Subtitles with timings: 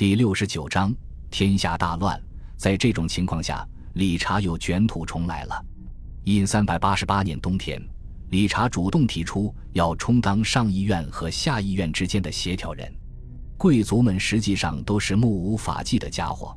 [0.00, 0.94] 第六十九章，
[1.30, 2.18] 天下大乱。
[2.56, 5.62] 在这种情况下，理查又卷土重来了。
[6.24, 7.78] 因三百八十八年冬天，
[8.30, 12.90] 理查主动提出要充当上议院和下议院之间的协调人。
[13.58, 16.56] 贵族们实际上都是目无法纪的家伙，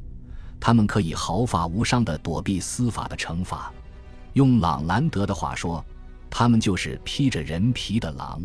[0.58, 3.70] 他们可以毫发无伤地躲避司法的惩罚。
[4.32, 5.84] 用朗兰德的话说，
[6.30, 8.42] 他们就是披着人皮的狼。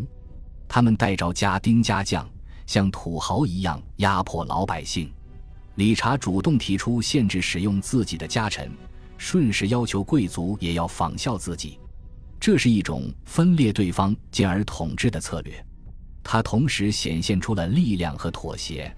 [0.67, 2.29] 他们带着家丁家将，
[2.69, 5.11] 像土豪一样压迫老百姓。
[5.73, 8.71] 理查主动提出限制使用自己的家臣。
[9.17, 11.79] 顺势要求贵族也要仿效自己，
[12.39, 15.65] 这是一种分裂对方进而统治的策略。
[16.23, 18.95] 他同时显现出了力量和妥协。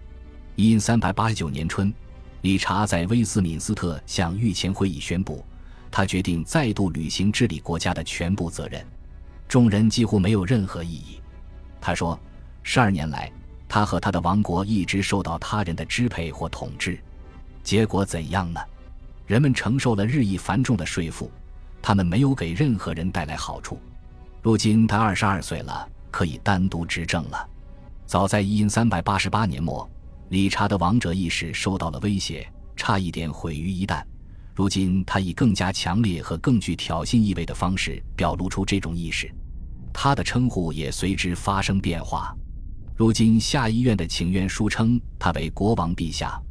[0.58, 1.94] 因三百八十九年春，
[2.42, 5.44] 理查在威斯敏斯特向御前会议宣布，
[5.90, 8.86] 他决定再度履行治理国家的全部责任。
[9.48, 11.22] 众人几乎没有任何异议。
[11.80, 12.20] 他说
[12.62, 13.32] ：“十二年来，
[13.74, 17.00] 他和他的王国一直受到他人的支配或统治，
[17.64, 18.60] 结果怎样呢？”
[19.26, 21.32] 人们承受了日益繁重的税负，
[21.82, 23.80] 他们没有给任何人带来好处。
[24.42, 27.50] 如今他二十二岁了，可以单独执政了。
[28.06, 29.90] 早在一三八八年末，
[30.28, 34.04] 理查的王者意识受到了威胁，差一点毁于一旦。
[34.54, 39.34] 如今他以更加强烈和更具挑衅意味的方式表露出这种意识，
[39.94, 42.36] 他的称呼也随之发生变化。
[42.96, 46.42] 如今下议院的请愿书称他为国王陛下，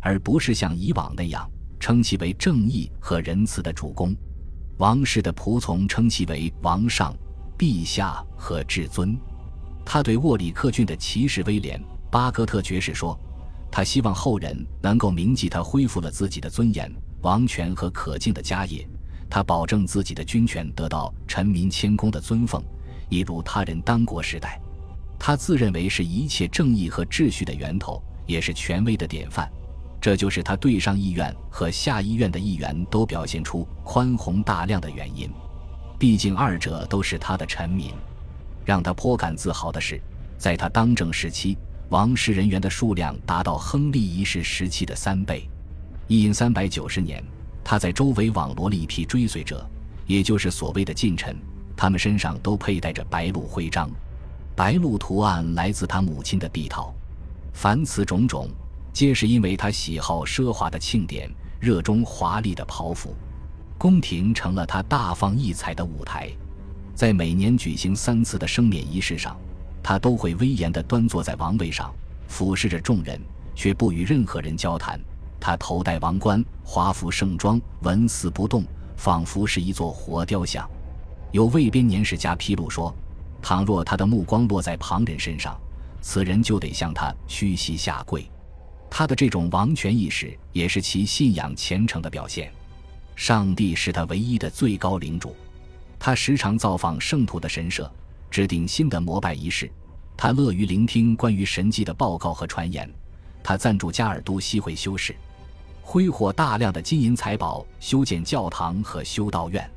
[0.00, 1.48] 而不是像以往那样。
[1.80, 4.12] 称其为正义和仁慈的主公，
[4.78, 7.14] 王室的仆从称其为王上、
[7.56, 9.16] 陛下和至尊。
[9.84, 13.16] 他对沃里克郡的骑士威廉·巴格特爵士说
[13.70, 18.84] ：“他希望后人能够铭记他恢复了自己的尊严、王权和可敬的家业。
[19.30, 22.60] 他保证自己的军权得到臣民谦恭的尊奉，
[23.08, 24.60] 一如他人当国时代。
[25.18, 29.50] 他自认为是一切正义和秩序的源头，也是权威的典范。”
[30.00, 35.28] 这就是他对上议院和下议院的议员都表现出宽宏大量的原因，
[35.98, 37.90] 毕竟二者都是他的臣民。
[38.64, 40.00] 让他颇感自豪的是，
[40.38, 41.58] 在他当政时期，
[41.88, 45.48] 王室人员的数量达到亨利一世时期的三倍。
[46.06, 47.22] 一三百九十年，
[47.64, 49.68] 他在周围网罗了一批追随者，
[50.06, 51.36] 也就是所谓的近臣，
[51.76, 53.90] 他们身上都佩戴着白鹿徽章，
[54.58, 56.92] 白鹿图案来自他母亲的碧桃。
[57.52, 58.50] 凡此种种。
[58.92, 61.30] 皆是因为他喜好奢华的庆典，
[61.60, 63.14] 热衷华丽的袍服，
[63.78, 66.28] 宫廷成了他大放异彩的舞台。
[66.92, 69.36] 在每年举行三次的升冕仪式上，
[69.80, 71.94] 他都会威严地端坐在王位上，
[72.26, 73.20] 俯视着众人，
[73.54, 74.98] 却不与任何人交谈。
[75.38, 78.64] 他头戴王冠，华服盛装，纹丝不动，
[78.96, 80.68] 仿佛是一座活雕像。
[81.30, 82.92] 有卫编年史家披露说，
[83.40, 85.58] 倘若他的目光落在旁人身上，
[86.00, 88.28] 此人就得向他屈膝下跪。
[88.90, 92.52] 他的这种王权意识也是其信仰虔诚的表现。
[93.14, 95.34] 上帝是他唯一的最高领主。
[95.98, 97.90] 他时常造访圣徒的神社，
[98.30, 99.70] 制定新的膜拜仪式。
[100.16, 102.88] 他乐于聆听关于神迹的报告和传言。
[103.42, 105.14] 他赞助加尔都西会修士，
[105.82, 109.68] 挥霍大量的金银财宝修建教堂和修道院。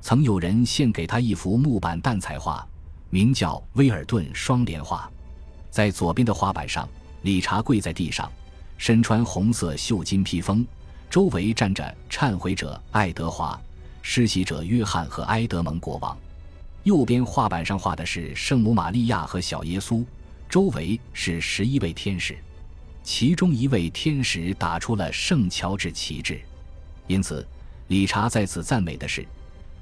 [0.00, 2.66] 曾有人献给他一幅木板蛋彩画，
[3.14, 5.08] 名叫《威尔顿双联画》。
[5.70, 6.88] 在左边的画板上，
[7.22, 8.28] 理查跪在地上。
[8.76, 10.66] 身穿红色绣金披风，
[11.08, 13.56] 周围站着忏悔者爱德华、
[14.02, 16.18] 施洗者约翰和埃德蒙国王。
[16.82, 20.04] 右边画板上画的是圣母玛利亚和小耶稣，
[20.48, 22.36] 周围是十一位天使，
[23.04, 26.40] 其中一位天使打出了圣乔治旗帜。
[27.06, 27.46] 因此，
[27.86, 29.24] 理查在此赞美的是，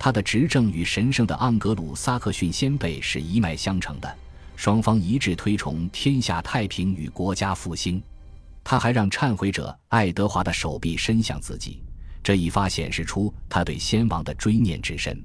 [0.04, 4.16] 他的执政与神圣的盎格鲁撒克逊先辈是一脉相承的，
[4.56, 8.02] 双方一致推崇天下太平与国家复兴。
[8.64, 11.84] 他还让忏悔者爱德华的手臂伸向自己，
[12.20, 15.16] 这一发显示出他对先王的追念之深。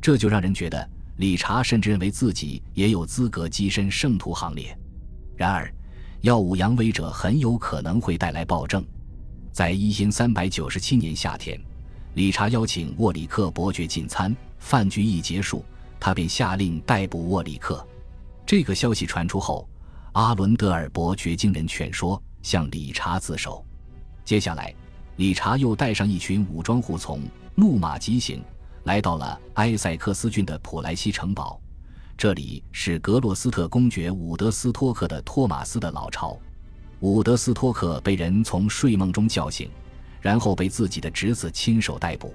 [0.00, 4.74] 这就让人觉得理查甚至认为自己也有资格跻身圣徒行列。
[5.36, 5.70] 然而，
[6.22, 8.82] 耀武扬威者很有可能会带来暴政。
[9.52, 11.60] 在一三三百九十七年夏天，
[12.16, 15.62] 理查邀请沃里克伯爵进餐，饭局一结束，
[16.00, 17.86] 他便下令逮捕沃里克。
[18.46, 19.68] 这个消息传出后，
[20.12, 22.20] 阿伦德尔伯爵经人劝说。
[22.40, 23.62] 向理查自首。
[24.24, 24.72] 接下来，
[25.16, 27.20] 理查又带上一群武装护从，
[27.56, 28.40] 怒马疾行，
[28.84, 31.60] 来到了埃塞克斯郡的普莱西城堡。
[32.16, 36.38] 这里是格洛斯特公爵伍德斯托克的托马斯的老巢。
[37.00, 39.68] 伍德斯托克被人从睡梦中叫醒，
[40.26, 42.34] 然后被自己的侄子亲手逮捕。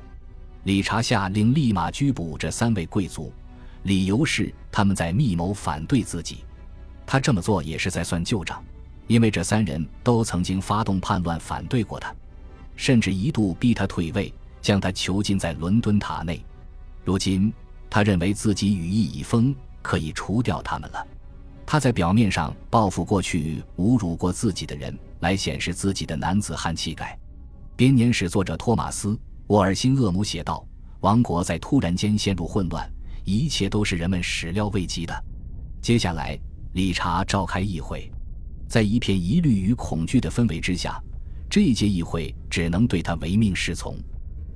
[0.63, 3.33] 理查下令立马拘捕这三位贵族，
[3.83, 6.45] 理由是他们在密谋反对自己。
[7.05, 8.63] 他这么做也是在算旧账。
[9.07, 12.15] 因为这三人都曾经发动叛乱反对过他，
[12.77, 16.41] 甚至一度逼他退位，将他囚禁在伦敦塔内。
[17.03, 17.51] 如今，
[17.89, 21.05] 他认为自己羽翼已丰，可以除掉他们了。
[21.65, 27.17] 他在表面上报复过去侮辱过自己的人，来显示自己的男子汉气概。
[27.81, 29.07] 编年史作者托马斯·
[29.48, 30.63] 沃尔辛厄姆写道
[31.01, 32.88] ：“王国在突然间陷入混乱，
[33.25, 35.24] 一切都是人们始料未及的。”
[35.81, 36.39] 接下来，
[36.74, 38.07] 理查召开议会，
[38.69, 41.01] 在一片疑虑与恐惧的氛围之下，
[41.50, 43.98] 这届议会只能对他唯命是从。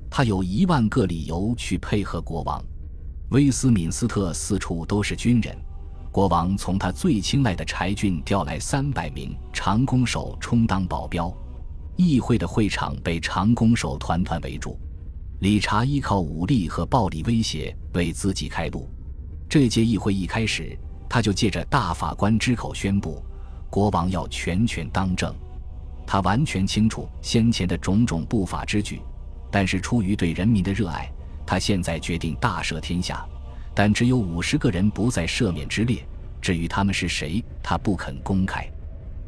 [0.08, 2.64] 他有一万个理由去配合国王。
[3.32, 5.58] 威斯敏斯特四处都是军人，
[6.12, 11.36] 国王从他最青睐的柴郡调来三百名长弓手充当保镖。
[11.96, 14.78] 议会的会场被长弓手团团围住，
[15.40, 18.90] 理查依靠武力和暴力威胁为自己开路。
[19.48, 20.78] 这届议会一开始，
[21.08, 23.24] 他就借着大法官之口宣布，
[23.70, 25.34] 国王要全权当政。
[26.06, 29.02] 他完全清楚先前的种种不法之举，
[29.50, 31.10] 但是出于对人民的热爱，
[31.46, 33.26] 他现在决定大赦天下。
[33.74, 36.06] 但只有五十个人不在赦免之列，
[36.42, 38.66] 至于他们是谁，他不肯公开。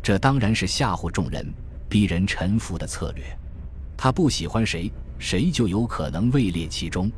[0.02, 1.54] 这当然是吓唬众人。
[1.90, 3.24] 逼人臣服的策略，
[3.96, 7.10] 他不喜欢谁，谁就有可能位列其中。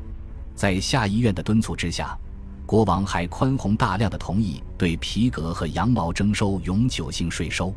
[0.56, 2.18] 在下议院的敦促之下，
[2.66, 7.74] 国王还宽宏大量的同意对皮革和羊毛征收永久性税收。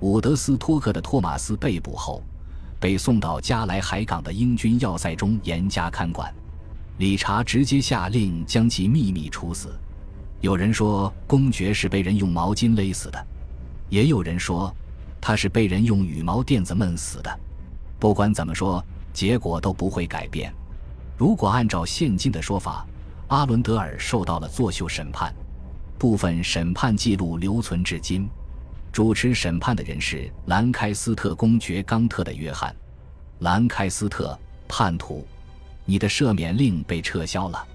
[0.00, 2.22] 伍德斯托克的托马斯被捕后，
[2.78, 6.32] 被送到加莱海港的英军要塞中严加看管。
[6.98, 9.74] 理查直接下令将其秘密处死。
[10.40, 13.26] 有人说公爵是被人用毛巾勒死的，
[13.88, 14.74] 也有人说。
[15.20, 17.40] 他是被人用羽毛垫子闷死的。
[17.98, 18.82] 不管怎么说，
[19.12, 20.52] 结果都不会改变。
[21.16, 22.86] 如果按照现今的说法，
[23.28, 25.34] 阿伦德尔受到了作秀审判，
[25.98, 28.28] 部分审判记录留存至今。
[28.90, 32.74] 主持审判的人是兰开斯特公爵冈特的约翰。
[33.40, 34.36] 兰开斯特
[34.66, 35.26] 叛徒，
[35.84, 37.66] 你的赦免令被撤销了。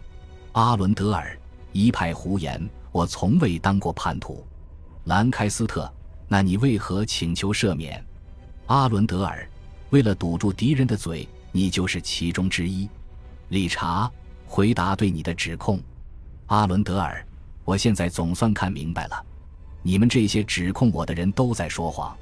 [0.54, 1.38] 阿伦德尔
[1.72, 4.44] 一派胡言，我从未当过叛徒。
[5.06, 5.90] 兰开斯特。
[6.28, 8.04] 那你为何请求赦免，
[8.66, 9.48] 阿伦德尔？
[9.92, 12.90] 为了堵住敌人的嘴，你就是其中之一。
[13.50, 14.12] 理查，
[14.48, 15.80] 回答对你的指控。
[16.48, 17.24] 阿伦德尔，
[17.64, 19.26] 我现在总算看明白了，
[19.84, 22.18] 你们这些指控我的人都在说谎。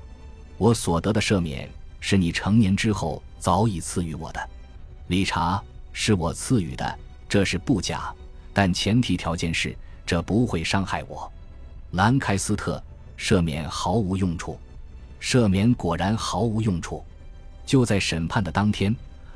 [0.57, 1.69] 我所得的赦免
[2.01, 4.49] 是你成年之后早已赐予我的。
[5.07, 5.63] 理查，
[5.93, 6.99] 是我赐予的，
[7.29, 8.13] 这是不假，
[8.53, 9.75] 但前提条件是
[10.05, 11.31] 这不会伤害我。
[11.91, 12.83] 兰开斯特。
[13.23, 14.59] 赦免毫无用处，
[15.21, 17.01] 赦免果然毫无用处。
[17.65, 18.93] 就在审判的当天，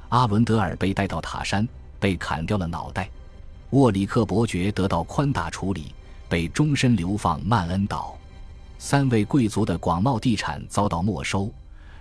[0.09, 1.65] 阿伦德尔被带到塔山，
[1.97, 3.05] 被砍掉了脑袋；
[3.69, 5.93] 沃里克伯爵得到宽大处理，
[6.27, 8.17] 被终身流放曼恩岛；
[8.77, 11.49] 三位贵族的广袤地产遭到没收，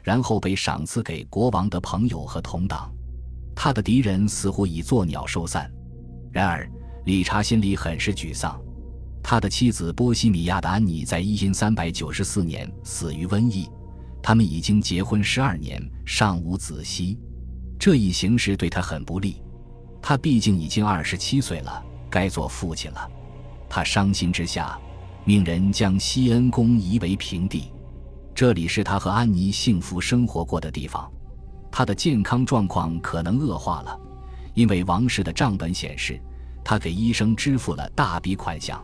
[0.02, 2.92] 然后被赏赐给国王的朋友和同党。
[3.54, 5.70] 他的敌人似乎已作鸟兽散。
[6.32, 6.68] 然而，
[7.04, 8.60] 理查心里很是沮丧。
[9.28, 13.68] 他的妻子波西米亚的安妮在一3三百九十四年死于瘟疫，
[14.22, 17.18] 他们已经结婚十二年，尚无子息。
[17.76, 19.42] 这一形势对他很不利。
[20.00, 23.10] 他毕竟已经二十七岁了，该做父亲了。
[23.68, 24.78] 他伤心之下，
[25.24, 27.72] 命人将西恩宫夷为平地。
[28.32, 31.10] 这里是他和安妮幸福生活过的地方。
[31.72, 33.98] 他的健康状况可能恶化了，
[34.54, 36.16] 因为王室的账本显示，
[36.64, 38.80] 他给医生支付了大笔款项。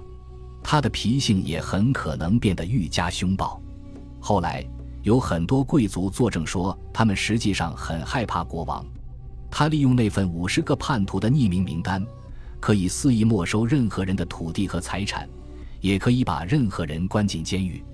[0.62, 3.60] 他的脾性也很可能变得愈加凶暴。
[4.20, 4.64] 后来
[5.02, 8.84] 有很多贵族作证说，他们实际上很害怕国王。
[9.50, 12.02] 他利用那份五十个叛徒的匿名名单，
[12.60, 15.28] 可以肆意没收任何人的土地和财产，
[15.80, 17.84] 也可以把任何人关进监狱。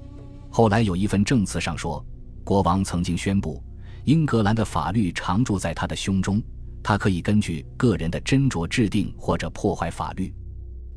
[0.50, 2.04] 后来有一份证词上说，
[2.44, 3.62] 国王曾经宣布，
[4.04, 6.40] 英格兰的法律常驻在他的胸中，
[6.82, 10.32] 他可以根据个人的斟酌制定或者破坏法律。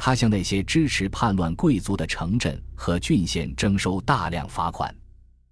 [0.03, 4.91] 他向那些支持叛乱贵族的城镇和郡县征收大量罚款。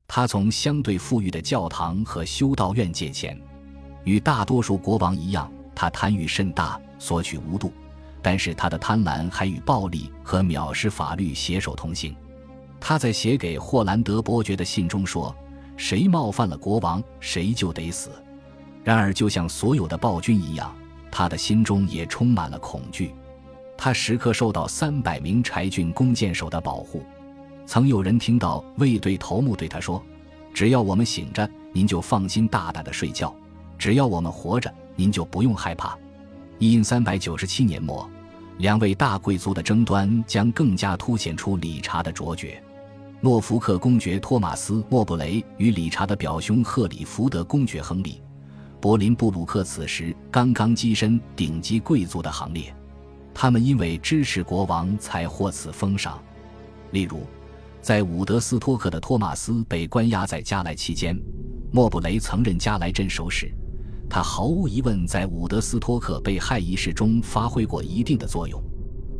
[0.07, 3.39] 他从相对富裕的教堂和修道院借钱。
[4.05, 7.71] 与大多数国王一样，他贪欲甚大，索取无度。
[8.23, 12.15] 但是他的贪婪还与暴力和藐视法律携手同行。
[12.79, 15.33] 他在写给霍兰德伯爵的信中说
[15.77, 18.09] ：“谁冒犯了国王，谁就得死。”
[18.83, 20.75] 然而，就像所有的暴君一样，
[21.11, 23.13] 他的心中也充满了恐惧。
[23.81, 27.01] 他时刻受到三百名柴郡弓箭手的保护。
[27.65, 30.03] 曾有人听到卫队头目对他说
[30.53, 33.33] ：“只要我们醒着，您就放心大胆的睡觉；
[33.77, 35.98] 只要我们活着，您就不用害怕。”
[36.59, 38.05] 一三百九七年末，
[38.57, 42.62] 两位大贵族的争端将更加凸显出理查的卓绝。
[43.21, 48.21] 诺福克公爵托马斯·莫布雷与理查的表兄赫里福德公爵亨利·
[48.81, 52.75] 柏林布鲁克此时刚刚跻身顶级贵族的行列，
[53.41, 56.22] 他们因为支持国王才获此封赏。
[56.91, 57.22] 例如，
[57.81, 61.17] 在伍德斯托克的托马斯被关押在加莱期间，
[61.72, 63.50] 莫布雷曾任加莱镇守使，
[64.10, 68.62] 他毫无疑问在伍德斯托克被害一事中发挥过一定的作用。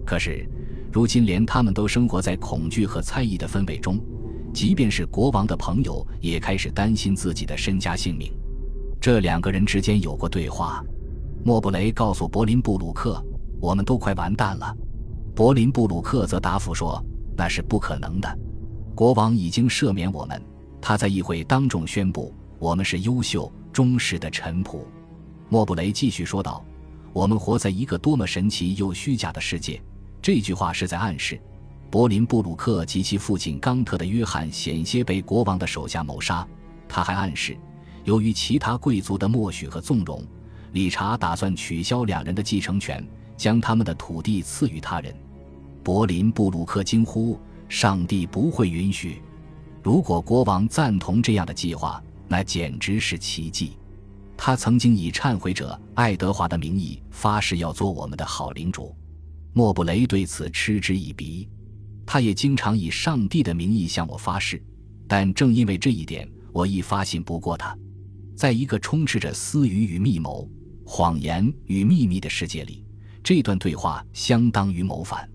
[0.06, 0.46] 可是。
[0.92, 3.98] 如今，连他们都生活在恐惧和猜疑的氛围中，
[4.52, 8.34] 即便是国王的朋友也开始担心自己的身家性命。
[9.00, 10.84] 这两个人之间有过对话，
[11.46, 13.24] 莫布雷告诉柏林布鲁克
[13.60, 14.76] ：“我们都快完蛋了。”
[15.36, 17.04] 柏林布鲁克则答复说
[17.38, 18.40] ：“那是不可能的，
[18.94, 20.42] 国王已经赦免我们。
[20.82, 24.80] 他在议会当众宣布，我们是优秀忠实的臣仆。”
[25.50, 26.64] 莫布雷继续说道
[27.14, 29.82] ：“我们活在一个多么神奇又虚假的世界。”
[30.22, 31.40] 这句话是在暗示，
[31.90, 36.46] 柏林布鲁克及其父亲冈特的约翰险些被国王的手下谋杀。
[36.88, 37.58] 他还暗示，
[38.04, 40.22] 由于其他贵族的默许和纵容，
[40.74, 43.02] 理查打算取消两人的继承权，
[43.40, 45.16] 将他们的土地赐予他人。
[45.82, 49.22] 柏林布鲁克惊呼：“上帝不会允许！
[49.82, 53.78] 如果国王赞同这样的计划，那简直是奇迹。
[54.36, 58.94] 他曾经以忏悔者爱德华的名义发誓要做我们的好领主。”
[59.54, 61.50] 莫布雷对此嗤之以鼻，
[62.06, 64.62] 他也经常以上帝的名义向我发誓，
[65.08, 67.76] 但正因为这一点，我亦发信不过他。
[68.36, 70.48] 在一个充斥着私语与密谋、
[70.86, 72.86] 谎言与秘密的世界里，
[73.24, 75.30] 这段对话相当于谋反。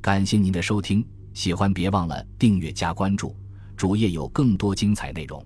[0.00, 3.34] 感谢您的收听，喜欢别忘了订阅加关注，
[3.76, 5.44] 主页有更多精彩内容。